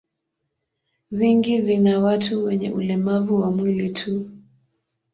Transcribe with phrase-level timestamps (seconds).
[1.11, 4.25] Vingi vina watu wenye ulemavu wa mwili tu.